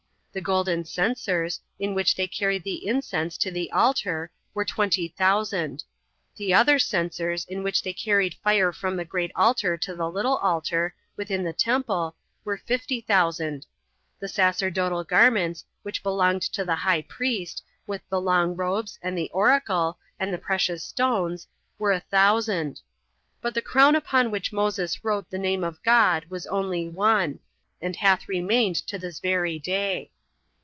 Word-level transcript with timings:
The 0.33 0.39
golden 0.39 0.85
censers, 0.85 1.59
in 1.77 1.93
which 1.93 2.15
they 2.15 2.25
carried 2.25 2.63
the 2.63 2.87
incense 2.87 3.37
to 3.39 3.51
the 3.51 3.69
altar, 3.73 4.31
were 4.53 4.63
twenty 4.63 5.09
thousand; 5.09 5.83
the 6.37 6.53
other 6.53 6.79
censers, 6.79 7.43
in 7.43 7.63
which 7.63 7.83
they 7.83 7.91
carried 7.91 8.35
fire 8.35 8.71
from 8.71 8.95
the 8.95 9.03
great 9.03 9.33
altar 9.35 9.75
to 9.79 9.93
the 9.93 10.09
little 10.09 10.37
altar, 10.37 10.95
within 11.17 11.43
the 11.43 11.51
temple, 11.51 12.15
were 12.45 12.55
fifty 12.55 13.01
thousand. 13.01 13.65
The 14.21 14.29
sacerdotal 14.29 15.03
garments 15.03 15.65
which 15.83 16.01
belonged 16.01 16.43
to 16.43 16.63
the 16.63 16.75
high 16.75 17.01
priest, 17.01 17.61
with 17.85 18.07
the 18.07 18.21
long 18.21 18.55
robes, 18.55 18.97
and 19.01 19.17
the 19.17 19.29
oracle, 19.33 19.97
and 20.17 20.33
the 20.33 20.37
precious 20.37 20.81
stones, 20.81 21.45
were 21.77 21.91
a 21.91 21.99
thousand. 21.99 22.79
But 23.41 23.53
the 23.53 23.61
crown 23.61 23.97
upon 23.97 24.31
which 24.31 24.53
Moses 24.53 25.03
wrote 25.03 25.29
[the 25.29 25.37
name 25.37 25.65
of 25.65 25.83
God] 25.83 26.27
was 26.29 26.47
only 26.47 26.87
one, 26.87 27.39
and 27.81 27.97
hath 27.97 28.29
remained 28.29 28.77
to 28.87 28.97
this 28.97 29.19
very 29.19 29.59
day. 29.59 30.09